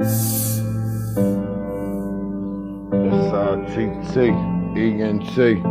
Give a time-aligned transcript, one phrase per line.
[0.00, 0.60] S-I-T-T,
[4.76, 5.62] E-N-T.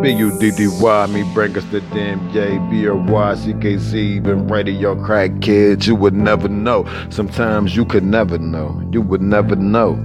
[0.00, 2.56] B-U-D-D-Y, me bring us the damn J.
[2.70, 6.86] B-R-Y-C-K-Z, been radio crack kids, you would never know.
[7.10, 9.90] Sometimes you could never know, you would never know.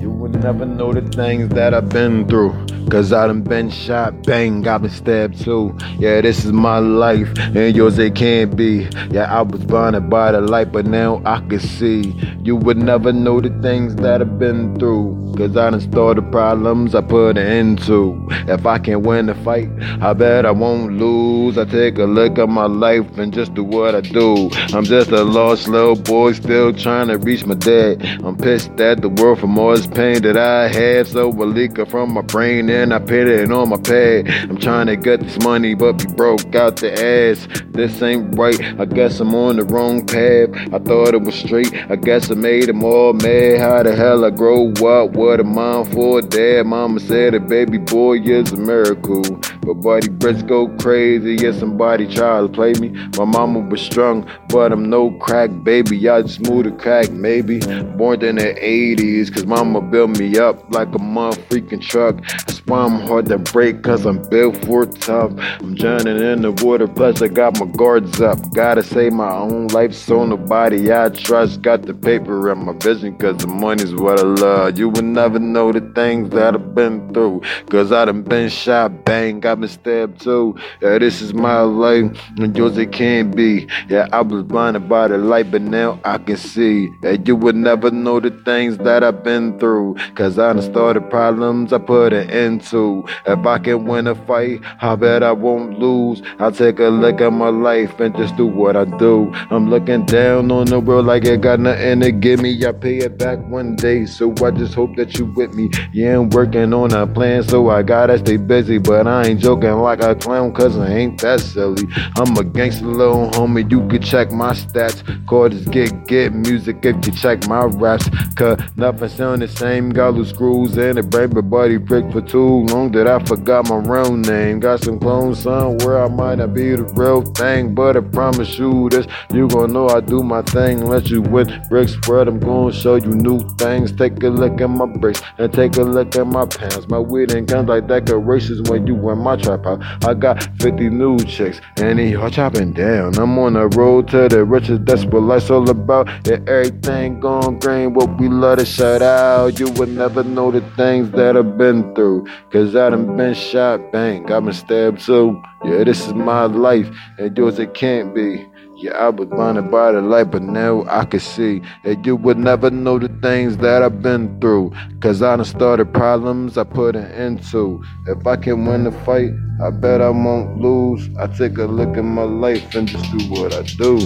[0.00, 2.54] you would never know the things that I've been through.
[2.90, 5.76] Cause I done been shot, bang, got been stabbed too.
[5.98, 8.88] Yeah, this is my life, and yours it can't be.
[9.10, 12.14] Yeah, I was blinded by the light, but now I can see.
[12.44, 15.26] You would never know the things that I've been through.
[15.36, 18.26] Cause I done started problems I put an end to.
[18.48, 19.68] If I can win the fight,
[20.00, 21.58] I bet I won't lose.
[21.58, 24.48] I take a look at my life and just do what I do.
[24.72, 28.02] I'm just a lost little boy still trying to reach my dad.
[28.24, 31.06] I'm pissed at the world for all this pain that I had.
[31.08, 34.28] So a leak it from my brain and I put it on my pad.
[34.50, 37.48] I'm trying to get this money, but be broke out the ass.
[37.68, 38.60] This ain't right.
[38.78, 40.50] I guess I'm on the wrong path.
[40.72, 41.72] I thought it was straight.
[41.90, 43.60] I guess I made them all mad.
[43.60, 45.12] How the hell I grow up?
[45.12, 46.66] What a mom for dad?
[46.66, 49.22] Mama said a baby boy is a miracle.
[49.66, 51.34] But buddy breasts go crazy.
[51.42, 52.90] Yeah, somebody tried to play me.
[53.18, 56.08] My mama was strong, but I'm no crack baby.
[56.08, 57.58] I just moved to crack, maybe.
[57.96, 62.16] Born in the 80s, cause mama built me up like a mother freaking truck.
[62.46, 65.32] That's why I'm hard to break, cause I'm built for tough.
[65.36, 68.38] I'm drowning in the water, plus I got my guards up.
[68.54, 71.62] Gotta save my own life, so nobody I trust.
[71.62, 74.78] Got the paper and my vision, cause the money's what I love.
[74.78, 79.04] You will never know the things that I've been through, cause I done been shot,
[79.04, 80.56] bang, got been stabbed too.
[80.80, 82.04] Yeah, this is my life,
[82.36, 83.66] and yours it can't be.
[83.88, 86.90] Yeah, I was blinded by the light, but now I can see.
[87.02, 91.10] Yeah, you would never know the things that I've been through, cause I done started
[91.10, 93.04] problems I put an end to.
[93.26, 96.22] If I can win a fight, I bet I won't lose.
[96.38, 99.32] I'll take a look at my life and just do what I do.
[99.50, 102.64] I'm looking down on the world like it got nothing to give me.
[102.66, 105.70] I pay it back one day, so I just hope that you with me.
[105.92, 109.78] Yeah, I'm working on a plan, so I gotta stay busy, but I ain't joking
[109.78, 111.86] like a clown, cause I ain't that silly.
[112.16, 114.98] I'm a gangster little homie, you can check my stats.
[115.26, 118.08] Chords get get music if you check my raps.
[118.34, 119.90] Cause nothing sound the same.
[119.90, 123.76] Got loose screws in it, baby body prick for too long that I forgot my
[123.76, 124.58] real name.
[124.58, 128.88] Got some clones somewhere, I might not be the real thing, but I promise you
[128.90, 129.06] this.
[129.32, 132.26] You gon' know I do my thing, let you with bricks spread.
[132.26, 133.92] I'm gonna show you new things.
[133.92, 136.88] Take a look at my bricks and take a look at my pants.
[136.88, 139.82] My weed and guns like decorations when you in my trap house.
[140.04, 143.18] I got 50 new chicks and they all chopping down.
[143.18, 146.08] I'm on the road to the riches, that's what life's all about.
[146.26, 149.58] Yeah, everything gone green, what we love to shout out.
[149.58, 152.26] You would never know the things that I've been through.
[152.50, 155.42] Cause I done been shot, bang, got been stabbed too.
[155.64, 156.88] Yeah, this is my life,
[157.18, 158.46] and yours it can't be.
[158.78, 162.36] Yeah, I was blinded by the light, but now I can see that you would
[162.36, 164.70] never know the things that I've been through.
[165.00, 167.82] Cause I done started problems I put an end to.
[168.06, 169.30] If I can win the fight,
[169.64, 171.08] I bet I won't lose.
[171.18, 173.96] I take a look at my life and just do what I do.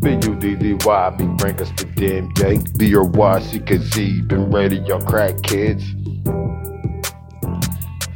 [0.00, 2.62] B-U-D-D-Y, bring us the damn J.
[2.76, 5.82] B-R-Y-C-K-Z, been ready, y'all crack kids.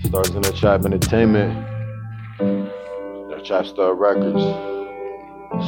[0.05, 1.72] Stars in the Trap Entertainment.
[3.45, 4.41] Star Records.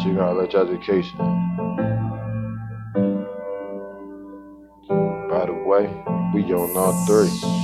[0.03, 1.19] She got College Education.
[5.29, 5.87] By the way,
[6.33, 7.64] we on all three.